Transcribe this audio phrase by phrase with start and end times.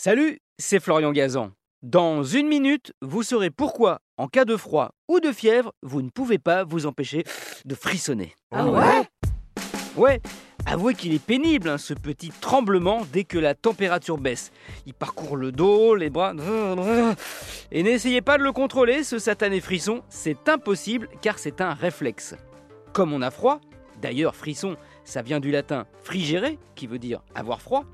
[0.00, 1.50] Salut, c'est Florian Gazan.
[1.82, 6.08] Dans une minute, vous saurez pourquoi, en cas de froid ou de fièvre, vous ne
[6.08, 7.24] pouvez pas vous empêcher
[7.64, 8.36] de frissonner.
[8.52, 9.08] Ah ouais
[9.96, 10.20] Ouais,
[10.66, 14.52] avouez qu'il est pénible hein, ce petit tremblement dès que la température baisse.
[14.86, 16.32] Il parcourt le dos, les bras.
[17.72, 22.36] Et n'essayez pas de le contrôler, ce satané frisson, c'est impossible car c'est un réflexe.
[22.92, 23.60] Comme on a froid,
[24.00, 27.84] d'ailleurs frisson, ça vient du latin frigere, qui veut dire avoir froid,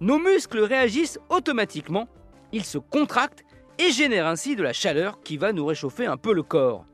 [0.00, 2.08] nos muscles réagissent automatiquement,
[2.52, 3.44] ils se contractent
[3.78, 6.84] et génèrent ainsi de la chaleur qui va nous réchauffer un peu le corps.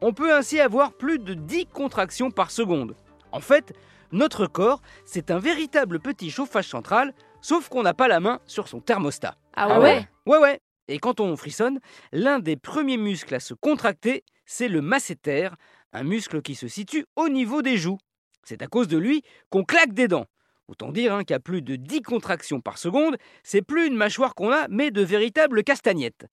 [0.00, 2.96] On peut ainsi avoir plus de 10 contractions par seconde.
[3.32, 3.74] En fait,
[4.12, 8.68] notre corps, c'est un véritable petit chauffage central, sauf qu'on n'a pas la main sur
[8.68, 9.36] son thermostat.
[9.54, 10.08] Ah ouais?
[10.26, 10.60] Ouais ouais.
[10.88, 11.78] Et quand on frissonne,
[12.12, 15.50] l'un des premiers muscles à se contracter, c'est le masséter,
[15.92, 17.98] un muscle qui se situe au niveau des joues.
[18.42, 20.26] C'est à cause de lui qu'on claque des dents.
[20.70, 24.52] Autant dire hein, qu'à plus de 10 contractions par seconde, c'est plus une mâchoire qu'on
[24.52, 26.28] a, mais de véritables castagnettes.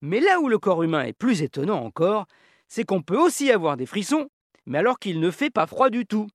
[0.00, 2.26] Mais là où le corps humain est plus étonnant encore,
[2.68, 4.28] c'est qu'on peut aussi avoir des frissons,
[4.64, 6.28] mais alors qu'il ne fait pas froid du tout.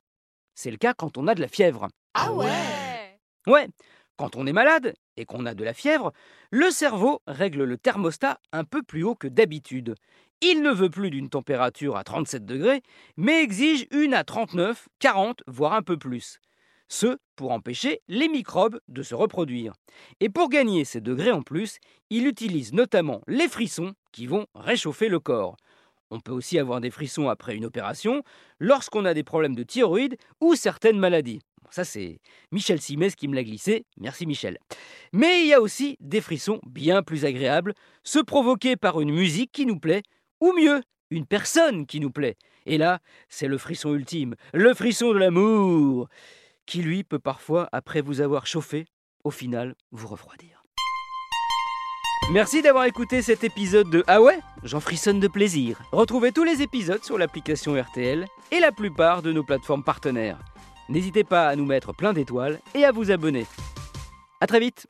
[0.53, 1.87] C'est le cas quand on a de la fièvre.
[2.13, 3.69] Ah ouais Ouais,
[4.17, 6.11] quand on est malade et qu'on a de la fièvre,
[6.51, 9.95] le cerveau règle le thermostat un peu plus haut que d'habitude.
[10.41, 12.81] Il ne veut plus d'une température à 37 degrés,
[13.15, 16.41] mais exige une à 39, 40, voire un peu plus.
[16.87, 19.73] Ce pour empêcher les microbes de se reproduire.
[20.19, 25.09] Et pour gagner ces degrés en plus, il utilise notamment les frissons qui vont réchauffer
[25.09, 25.57] le corps.
[26.11, 28.23] On peut aussi avoir des frissons après une opération,
[28.59, 31.39] lorsqu'on a des problèmes de thyroïde ou certaines maladies.
[31.71, 32.19] Ça, c'est
[32.51, 33.85] Michel Simès qui me l'a glissé.
[33.97, 34.59] Merci Michel.
[35.11, 39.51] Mais il y a aussi des frissons bien plus agréables, ceux provoqués par une musique
[39.51, 40.03] qui nous plaît,
[40.39, 42.37] ou mieux, une personne qui nous plaît.
[42.65, 46.07] Et là, c'est le frisson ultime, le frisson de l'amour
[46.65, 48.85] qui lui peut parfois, après vous avoir chauffé,
[49.23, 50.63] au final vous refroidir.
[52.31, 55.79] Merci d'avoir écouté cet épisode de Ah ouais J'en frissonne de plaisir.
[55.91, 60.39] Retrouvez tous les épisodes sur l'application RTL et la plupart de nos plateformes partenaires.
[60.89, 63.45] N'hésitez pas à nous mettre plein d'étoiles et à vous abonner.
[64.41, 64.87] A très vite